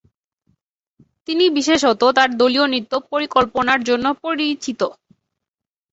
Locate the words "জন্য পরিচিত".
3.89-4.81